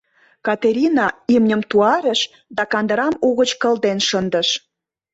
Катерина 0.45 1.07
имньым 1.35 1.61
туарыш 1.69 2.21
да 2.55 2.63
кандырам 2.71 3.13
угыч 3.27 3.49
кылден 3.61 3.99
шындыш. 4.07 4.49